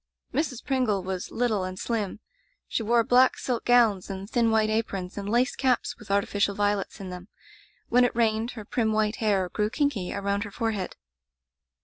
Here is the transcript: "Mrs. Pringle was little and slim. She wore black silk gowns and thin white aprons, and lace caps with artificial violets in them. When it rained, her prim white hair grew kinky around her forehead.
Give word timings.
"Mrs. 0.33 0.65
Pringle 0.65 1.03
was 1.03 1.29
little 1.29 1.63
and 1.63 1.77
slim. 1.77 2.21
She 2.67 2.81
wore 2.81 3.03
black 3.03 3.37
silk 3.37 3.65
gowns 3.65 4.09
and 4.09 4.27
thin 4.27 4.49
white 4.49 4.71
aprons, 4.71 5.15
and 5.15 5.29
lace 5.29 5.55
caps 5.55 5.95
with 5.99 6.09
artificial 6.09 6.55
violets 6.55 6.99
in 6.99 7.09
them. 7.11 7.27
When 7.89 8.03
it 8.03 8.15
rained, 8.15 8.49
her 8.53 8.65
prim 8.65 8.93
white 8.93 9.17
hair 9.17 9.47
grew 9.49 9.69
kinky 9.69 10.11
around 10.11 10.43
her 10.43 10.49
forehead. 10.49 10.95